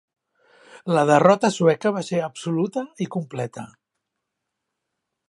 [0.97, 3.67] La derrota sueca va ser absoluta i completa.